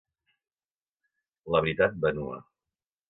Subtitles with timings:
[1.57, 2.41] La veritat va nua.